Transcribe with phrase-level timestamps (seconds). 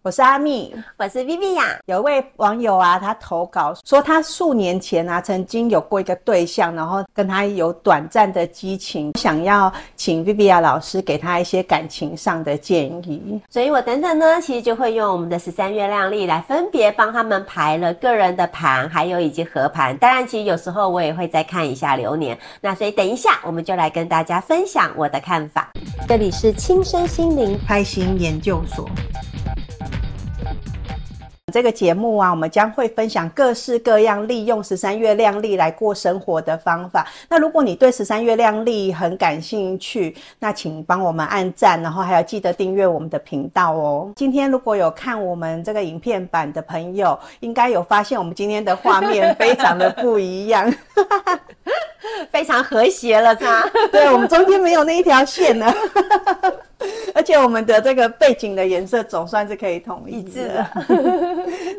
[0.00, 1.76] 我是阿蜜，我是 Viviya。
[1.86, 13.42] 有一位网友啊，他投稿说，他数年前啊，曾经有过一个对象，然后跟他有短暂的激情，想要请 Viviya 老师给他一些感情上的建议。
[13.50, 19.96] 所以我等等呢，其实就会用我们的十三月亮历来分别帮他们排了个人的盘，还有以及合盘。
[19.98, 22.38] 当然，其实有时候我也会再看一下流年。
[22.60, 25.72] 那所以等一下，我们就来跟大家分享我的看法。
[26.06, 28.88] 这里是轻身心灵开心研究所。
[31.50, 37.06] 这个节目啊，我们将会分享各式各样利用十三月亮历来过生活的方法。
[37.28, 44.12] 那如果你对十三月亮历很感兴趣，那请帮我们按赞，然后还要记得订阅我们的频道哦。
[44.16, 50.70] 今天如果有看我们这个影片版的朋友，应该有发现我们今天的画面非常的不一样，
[52.30, 53.68] 非常和谐了，它。
[53.90, 55.72] 对，我们中间没有那一条线呢。
[57.12, 60.66] 而且我们的这个背景的颜色总算是可以统一致的。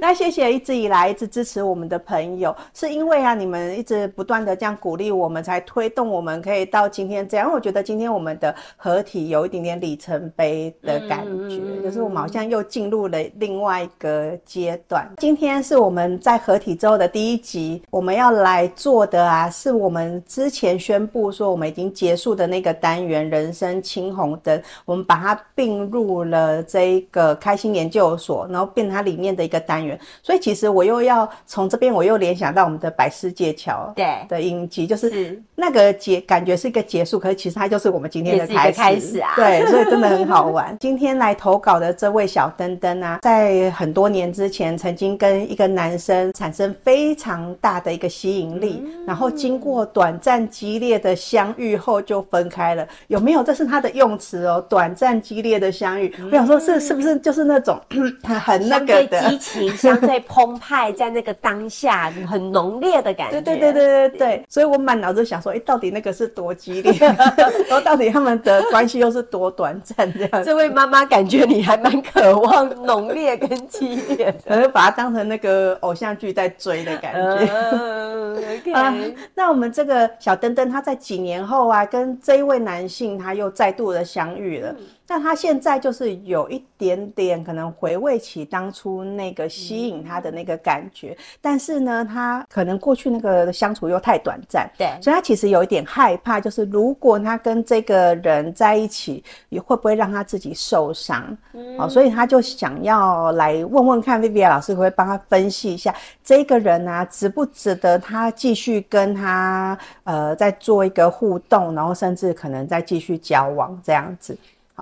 [0.02, 7.50] 那谢谢一直以来一直支持我们的朋友，是因为啊你们一直不断的这样鼓励我们，才推动我们可以到今天这样。
[7.50, 15.10] 我觉得今天我们的合体有一点点里程碑的感觉，就是我们好像又进入了另外一个阶段。
[15.18, 24.62] 今天是我们在合体之后的第一集，我们要来做的啊，是我们之前宣布说我们已经结束的那个单元——人生青红灯。
[24.86, 30.00] 我们把它并入了这一个开心研究所，然后变成它里面的一个单元。
[30.24, 38.80] 所以其实我又要从这边，我又联想到我们的百世界桥对的影集，就是那个结感觉是一个结束，可是其实它就是我们今天的开始。
[38.80, 40.76] 开始啊，对，所以真的很好玩。
[40.80, 52.88] 今天来投稿的这位小灯灯啊，在很多年之前曾经跟一个男生产生非常大的一个吸引力，然后经过短暂激烈的相遇后就分开了。
[53.08, 53.44] 有没有？
[53.44, 54.96] 这是他的用词哦，短。
[55.00, 57.80] 暂激烈的相遇，我想说，是是不是就是那种
[58.24, 63.40] 很那个的激情， 相对澎湃，在那个当下很浓烈的感觉。
[63.40, 70.44] 对对对对对对，所以我满脑子想说，哎，到底那个是多激烈，然 后到底他们的关系又是多短暂这样。
[70.44, 77.46] 这位妈妈感觉你还蛮渴望浓烈跟激烈，而把它当成那个偶像剧在追的感觉。
[77.46, 78.74] Uh, okay.
[78.76, 78.94] 啊，
[79.34, 84.74] 那我们这个个小灯灯，他在几年后啊，跟这一位男性他又再度的相遇了。
[85.10, 101.36] 但他现在就是有一点点可能回味起当初那个吸引他的那个感觉，嗯、但是呢，他可能过去那个相处又太短暂，对，所以他其实有一点害怕，就是如果他跟这个人在一起，也会不会让他自己受伤？
[101.54, 105.92] 嗯，好，所以他就想要来问问看，Viviya 老师会不会帮他分析一下
[106.24, 114.38] 这个人啊，值不值得他继续跟他呃再做一个互动，然后甚至可能再继续交往这样子。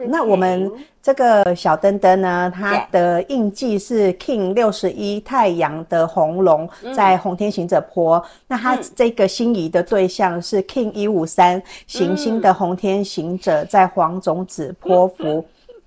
[0.05, 0.71] 那我们
[1.01, 8.17] 这个小灯灯呢，它的印记是 King 六十一太阳的红龙在红天行者坡。
[8.17, 15.45] 嗯、那它这个心仪的对象是 King 一五三行星的红天行者在黄种子坡符。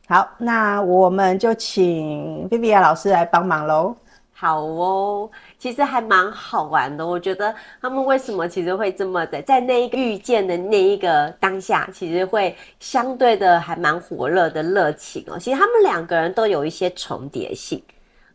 [0.08, 3.94] 好，那我们就请 Vivian 老师来帮忙喽。
[4.40, 7.06] 好哦，其实还蛮好玩的。
[7.06, 15.38] 我觉得他们为什么其实会这么的，在那一个遇见的那一个当下，其实会相对的还蛮火热的热情哦。
[15.38, 17.82] 其实他们两个人都有一些重叠性。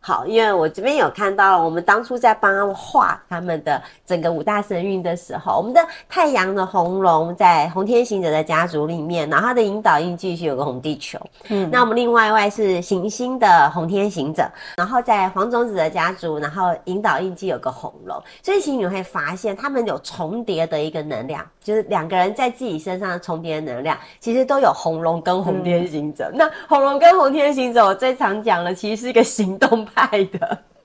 [0.06, 11.18] 好，因为我这边有看到，我们当初在帮他们画他们的整个五大神韵的时候，我们的太阳的红龙在红天行者的家族里面，然后它的引导印记是有个红地球。
[11.48, 26.30] 嗯，那我们另外一位是行星的红天行者，然后在黄种子的家族，然后引导印记有个红龙，所以其实你会发现他们有重叠的一个能量，就是两个人在自己身上的重叠的能量，其实都有红龙跟红天行者。
[26.32, 29.95] 嗯、那红龙跟红天行者，我最常讲的其实是一个行动派。
[29.96, 30.75] 爱的。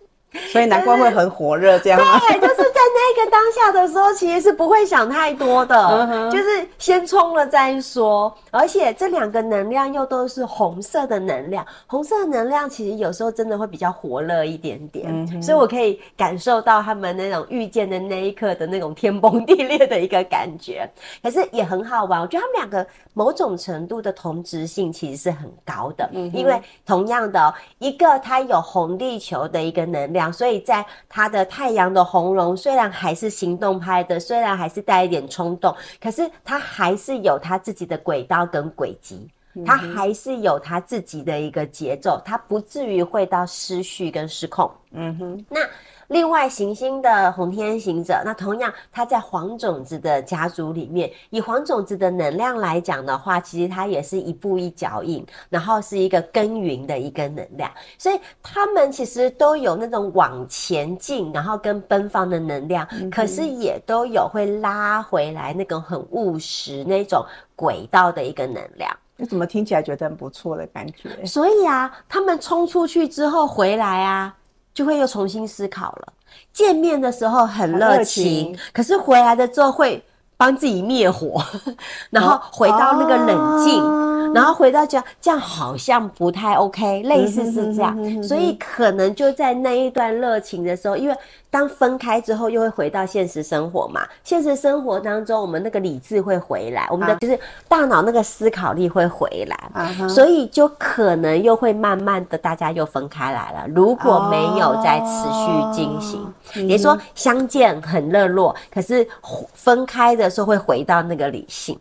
[0.51, 1.99] 所以难怪会很火热这样。
[1.99, 8.33] 对，就是在那个当下的时候，其实是不会想太多的，就是先冲了再说。
[8.49, 15.41] 而且这两个能量又都是红色的能量，红色的能量其实有时候真的会比较火热一点点。
[15.41, 20.89] 所以我可以感受到他们那种遇见的那一刻的那种天崩地裂的一个感觉。
[21.22, 30.21] 可是也很好玩，我觉得他们两个某种程度的同质性其实是很高的，因为同样的一个它有红地球的一个能量。
[30.29, 39.26] 所以，在他的太阳的红龙虽然还是行动派的，虽然还是带一点冲动，可是他还是有他自己的轨道跟轨迹，
[39.66, 44.70] 他还是有他自己的一个节奏，他不至于会到失序跟失控。
[44.91, 45.62] 嗯哼，那。
[46.11, 67.25] 另外行星的红天行者，那同样它在黄种子的家族里面，以黄种子的能量来讲的话，其实它也是一步一脚印，然后是一个耕耘的一个能量，所以他们其实都有那种往前进，然后跟奔放的能量，嗯、可是也都有会拉回来那种很务实那种
[67.55, 68.93] 轨道的一个能量。
[69.16, 71.25] 你怎么听起来觉得很不错的感觉？
[71.25, 74.35] 所以啊，他们冲出去之后回来啊，
[74.73, 76.14] 就会又重新思考了。
[76.53, 80.03] 见面的时候很热情，可是回来的之后会
[80.38, 81.41] 帮自己灭火，
[82.09, 84.10] 然后回到那个冷静。
[84.33, 91.16] 然后回到家，这样好像不太 OK，类似是这样，所以可能就在那一段热情的时候，因为
[91.49, 94.01] 当分开之后，又会回到现实生活嘛。
[94.23, 97.37] 现实生活当中，我们那个理智会回来，我们的就是
[97.67, 103.67] 大脑那个思考力会回来，所以就可能又会慢慢的大家又分开来了。
[103.75, 106.34] 如果没有再持续进行，
[106.67, 109.05] 也就是说相见很热络，可是
[109.53, 111.77] 分开的时候会回到那个理性。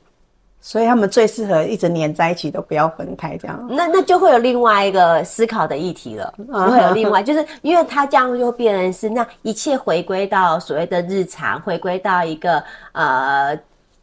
[0.60, 3.66] 所以他们最适合一直黏在一起，都不要分开，这样。
[3.70, 12.62] 那那就会有另外一个思考的议题了，就会有另外， 就是因为他这样就会变成是，那一切回归到所谓的日常，回归到一个
[12.92, 13.58] 呃。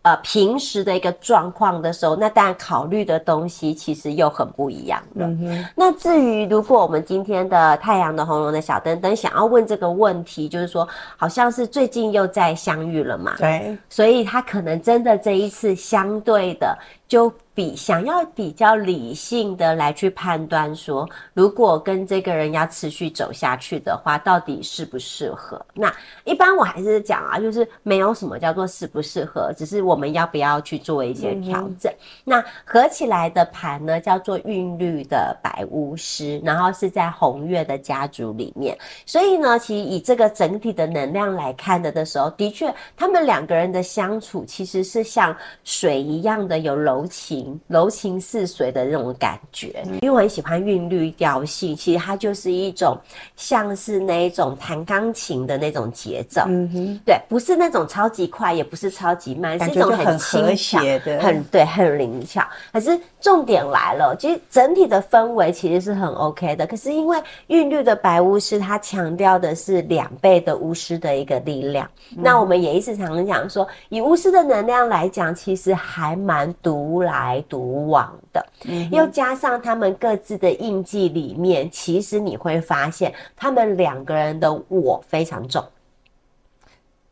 [0.07, 5.27] 呃，平时的一个状况的时候，那当然考虑的东西其实又很不一样了。
[5.27, 5.65] 嗯。
[5.75, 10.87] 那至于如果我们今天的太阳的红龙的小灯灯想要问这个问题，就是说，
[11.17, 13.35] 好像是最近又在相遇了嘛？
[13.37, 13.77] 对。
[13.89, 16.77] 所以他可能真的这一次相对的。
[17.05, 25.59] 就比想要比较理性的来去判断说，如果跟这个人要持续走下去的话，到底适不适合？
[25.73, 25.91] 那
[26.23, 31.91] 一般我还是讲啊，就是没有什么叫做适不适合，只是我们要不要去做一些调整。
[31.91, 38.77] 嗯、那合起来的盘呢，叫做韵律的白巫师，然后是在红月的家族里面。
[39.03, 46.97] 所以呢，其实以这个整体的能量来看的的时候，的确他们两个人的相处其实是像水一样的有柔。
[46.97, 47.05] 柔
[47.47, 52.97] 情，柔情似水的那种感觉，因为我很喜欢韵律调性，其实它就是一种
[53.35, 62.43] 像是那一种弹钢琴的那种节奏，嗯哼，对，不是那种超级快，也不是超级慢，是一种很轻巧的，很对，很灵巧。
[62.73, 66.65] 可是重点来了，其实整体的氛围其实是很 OK 的。
[66.65, 71.85] 可是因为韵律的白巫师，它强调的是两倍的巫师的一个力量。
[72.15, 76.77] 嗯、那我们也一直常常讲说，以巫师的能量来讲，其实还蛮独。
[76.77, 78.45] 独来独往的，
[78.91, 85.63] 又加上他们各自的印记里面，其实你会发现他们两个人的我非常重，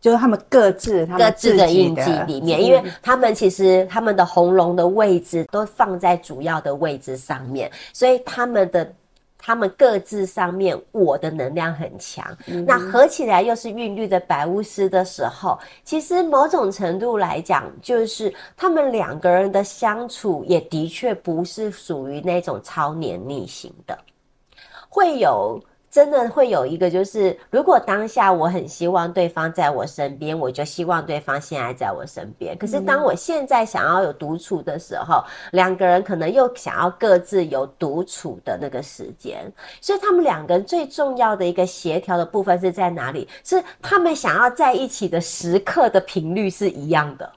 [0.05, 8.93] 就是他们各自他们各自的印记里面，因为他们其实他们的红龙的位置都放在主要的位置上面，所以他们的。
[9.37, 23.95] 他们各自上面，我的能量很强，嗯、那合起来又是韵律的白巫师的时候，其实某种程度来讲，就是他们两个人的相处也的确不是属于那种超黏腻型的，
[24.89, 25.61] 会有。
[25.95, 32.57] 真的会有一个，就是如果当下我很希望对方在我身边，我就希望对方现在在我身边。
[32.57, 39.49] 可是当我现在想要有独处的时候，两个人可能又想要各自有独处的那个时间。
[39.79, 43.25] 所以他们两个人最重要的一个协调的部分是在哪里？
[43.45, 47.31] 是他们想要在一起的时刻的频率是一样的。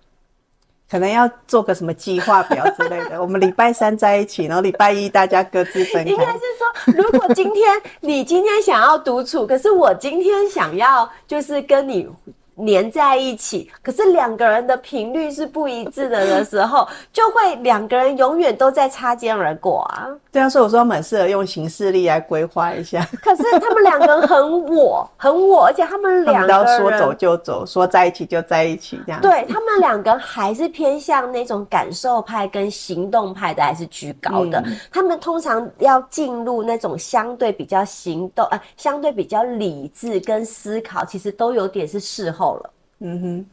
[0.90, 3.20] 可能要做个什么计划表之类的。
[3.22, 6.10] 我们礼拜三在一起，然后礼拜一大家各自分开。
[6.10, 12.08] 应该是说，如果今天你今天想要独处，可是我今天想要就是跟你。
[12.58, 20.08] 黏在一起，可是两个人的频率是不一致的的时候， 就会两个人永远都在擦肩而过啊。
[20.30, 23.06] 对啊，所以我说蛮适合用形式力来规划一下。
[23.22, 29.20] 可是他们两个人很我，很我，而且他们两个人说走就走，说在一起就在一起这样。
[29.20, 34.60] 对，他们两个还是偏向那种感受派跟行动派的，还是居高的。
[34.66, 42.47] 嗯、他们通常要进入那种相对比较行动，呃，相对比较理智跟思考，其实都有点是事后。
[43.00, 43.46] 嗯哼，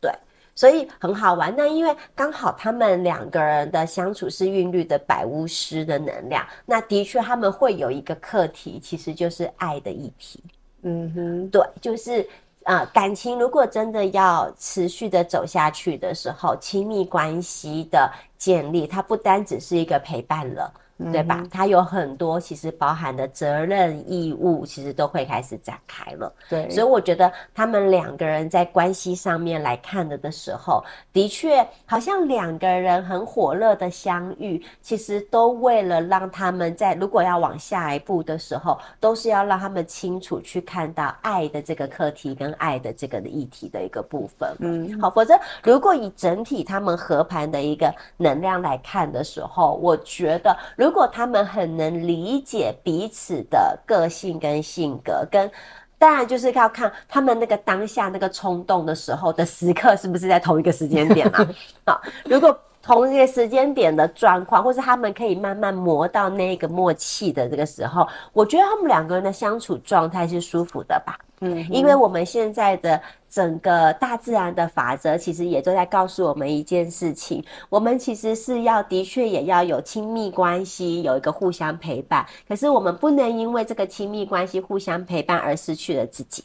[0.00, 0.12] 对，
[0.54, 1.54] 所以很好玩。
[1.56, 10.42] 那因为刚好他们两个人的相处是韵律的百巫师的能量，那的确他们会有一个课题，其实就是爱的议题。
[10.82, 12.28] 嗯哼，对，就是
[12.64, 20.72] 呃，感情如果真的要持续的走下去的时候，亲密关系的建立，它不单只是一个陪伴了。
[21.10, 21.42] 对吧？
[21.50, 26.32] 它有很多其实包含的责任义务，其实都会开始展开了。
[26.48, 44.54] 对，所以我觉得他们两个人在关系上面来看的的时候，的确好像两个人很火热的相遇，其实都为了让他们在如果要往下一步的时候，都是要让他们清楚去看到爱的这个课题跟爱的这个议题的一个部分。
[44.60, 55.50] 嗯，好，否则如果以整体他们合盘的一个能量来看的时候，我觉得如如果他们很能理解彼此的个性跟性格，跟
[55.98, 61.48] 当然就是要看他们那个当下那个冲动的时候的时刻是不是在同一个时间点啊？
[61.86, 71.16] 好，如果同一个时间点的状况，或是他们可以慢慢磨到那个默契的这个时候，我觉得他们两个人的相处状态是舒服的吧。
[71.40, 82.24] 嗯，因为我们现在的整个大自然的法则，其实也都在告诉我们一件事情：我们其实是要的确也要有亲密关系，有一个互相陪伴。
[82.48, 86.44] 可是我们不能因为这个亲密关系互相陪伴而失去了自己。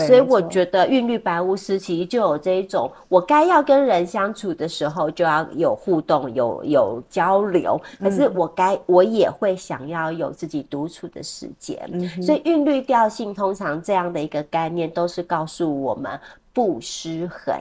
[0.00, 11.78] 所以我觉得韵律白巫师其实就有这一种，我该要跟人相处的时候就要有互动、有有交流，可是我该我也会想要有自己独处的时间。
[12.22, 16.18] 所以韵律调性通常这样的一个概念都是告诉我们
[16.52, 17.54] 不失衡。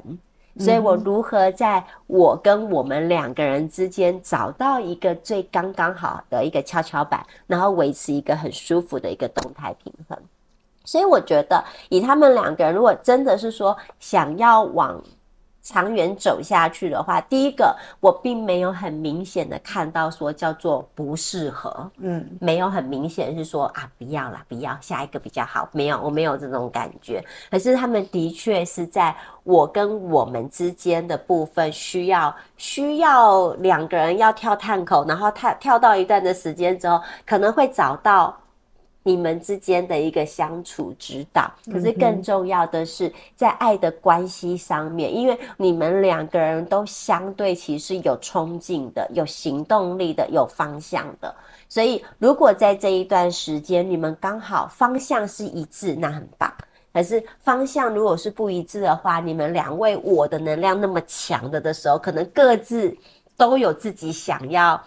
[0.58, 10.18] 所以我如何在我跟我们两个人之间找到一个最刚刚好的一个跷跷板，然后维持一个很舒服的一个动态平衡。
[10.86, 15.02] 所以我觉得，以他们两个人，如果真的是说想要往
[15.62, 27.26] 长远走下去的话，第一个，我并没有很明显的看到说叫做不适合，嗯，没有很明显是说啊，不要啦，不要，下一个比较好，没有，我没有这种感觉。
[27.50, 38.38] 可是他们的确是在我跟我们之间的部分，需要需要两个人要跳探口，然后跳跳到一段的时间之后，可能会找到。
[39.08, 51.34] 你们之间的一个相处指导，可是更重要的是在爱的关系上面，因为你们两个人都相对其实有冲劲的、有行动力的、有方向的，
[51.70, 56.52] 所以如果在这一段时间你们刚好方向是一致，那很棒。
[56.92, 62.98] 可是方向如果是不一致的话，你们两位我的能量那么强的的时候，可能各自
[63.38, 64.82] 都有自己想要。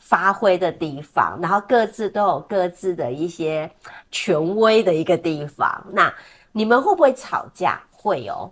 [0.00, 3.70] 发挥的地方，然后各自都有各自的一些
[4.10, 5.86] 权威的一个地方。
[5.92, 6.12] 那
[6.50, 7.80] 你们会不会吵架？
[7.92, 8.50] 会哦。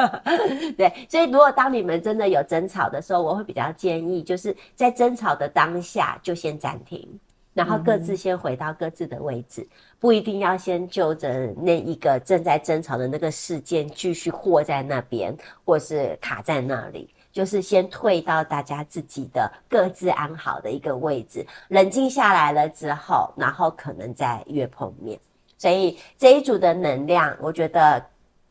[0.76, 7.08] 对，所以如果当你们真的有争吵的时候，我会比较建议，就是在争吵的当下就先暂停，
[7.54, 9.66] 然后各自先回到各自的位置，
[9.98, 17.13] 不一定要先就着那一个正在争吵的那个事件继续活在那边，或是卡在那里。
[17.34, 25.18] 就是先退到大家自己的各自安好的一个位置，冷静下来了之后，然后可能再约碰面。
[25.58, 28.02] 所以这一组的能量，我觉得。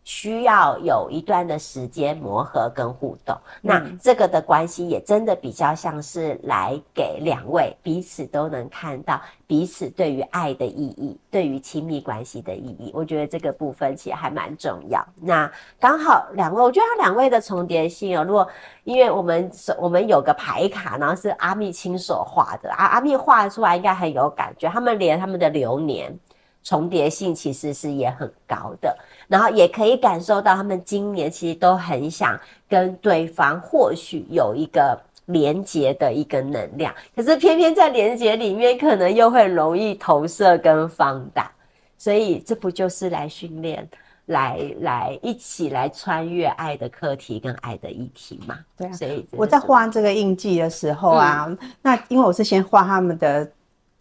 [0.03, 12.91] 需要有一段的时间磨合跟互动，那这个的关系也真的比较像是来给两位彼此都能看到彼此对于爱的意义，对于亲密关系的意义。
[12.93, 15.05] 我觉得这个部分其实还蛮重要。
[15.15, 18.47] 那刚好两位，我觉得他两位的重叠性哦，如果
[18.83, 24.67] 因为我们我们有个牌卡，然后是阿密亲手画的啊，阿密画出来应该很有感觉。
[24.69, 26.13] 他们连他们的流年
[26.63, 28.97] 重叠性其实是也很高的。
[29.27, 32.39] 然后也可以感受到，他们今年其实都很想
[32.69, 41.49] 跟对方或许有一个连接的一个能量，可是偏偏在连接里面，可能又会容易投射跟放大，
[41.97, 43.87] 所以这不就是来训练，
[44.25, 48.59] 来来一起来穿越爱的课题跟爱的议题吗？
[48.77, 53.49] 对啊，所以我在画这个印记的时候啊，嗯、那因为我是先画他们的。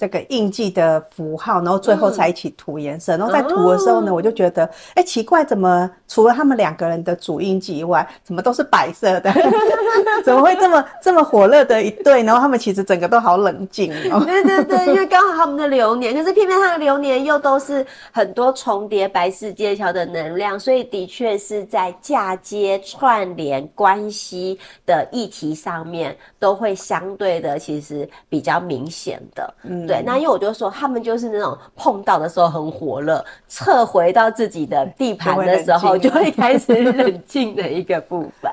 [0.03, 3.17] 这个印记的符号，然后最后才一起涂颜色。
[3.17, 9.33] 嗯、然后在涂的时候呢，哦、我就觉得，哎，奇怪，怎么除了他们两个人的主印记以外，怎么都是白色的？
[10.25, 12.25] 怎么会这么这么火热的一对？
[12.25, 14.25] 然后他们其实整个都好冷静哦。
[14.25, 29.55] 对对对，因为刚好他们的流年，可是偏偏他的流年又都是很多重叠白世界桥的能量，所以的确是在嫁接串联关系的议题上面，都会相对的其实比较明显的。
[29.63, 29.92] 嗯。
[29.93, 38.51] 对，那因为我就说，他们就是那种碰到的时候很火热，撤回到自己的地盘的时候，就会开始冷静的一个部分。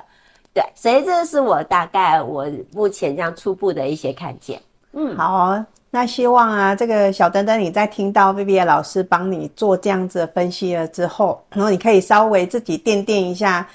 [0.54, 4.62] 对，所以这是我大概我目前这样初步的一些看见。
[4.94, 13.68] 嗯，好哦，那希望啊，这个小灯灯你在听到 Viviya 老师帮你做这样子的分析了之后，然后你可以稍微自己掂掂一下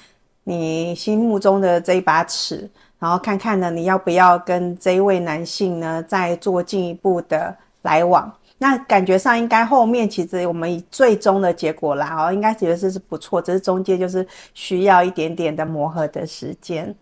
[0.43, 2.69] 你心目中的这一把尺。
[3.05, 8.33] 然后看看呢，你要不要跟这一位男性呢再做进一步的来往。
[8.57, 16.95] 那感觉上应该后面其实我们以最终的结果来哦，应该觉得这是不错，只是中间就是需要一点点的磨合的时间。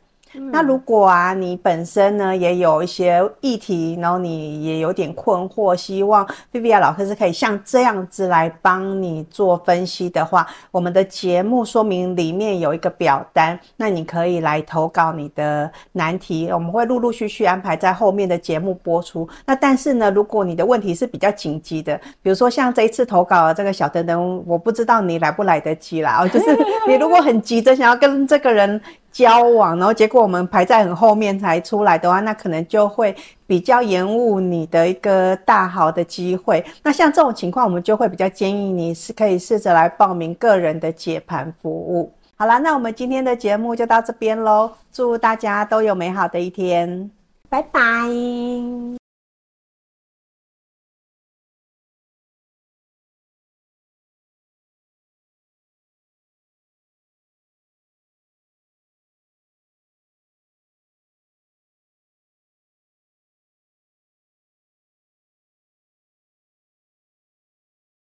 [0.52, 19.28] 那如果啊，你本身呢也有一些议题，然后你也有点困惑，希望 v i v i 老师是可以像这样子来帮你做分析的话，我们的节目说明里面有一个表单，那你可以来投稿你的难题，我们会陆陆续续安排在后面的节目播出。
[19.46, 28.82] 那但是呢，如果你的问题是比较紧急的，比如说像这一次投稿的这个小灯灯，我不知道你来不来得及啦，哦，就是你如果很急着想要跟这个人。
[29.14, 33.16] 交往，然后结果我们排在很后面才出来的话，那可能就会
[33.46, 36.64] 比较延误你的一个大好的机会。
[36.82, 42.12] 那像这种情况，我们就会比较建议你是可以试着来报名个人的解盘服务。
[42.36, 47.12] 好啦，那我们今天的节目就到这边喽，祝大家都有美好的一天，
[47.50, 49.03] 拜拜。